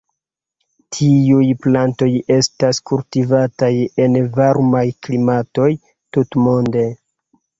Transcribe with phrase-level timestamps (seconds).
[0.99, 3.71] Tiuj plantoj estas kultivataj
[4.05, 5.71] en varmaj klimatoj
[6.17, 6.87] tutmonde.